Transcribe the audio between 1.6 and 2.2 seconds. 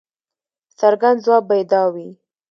دا وي.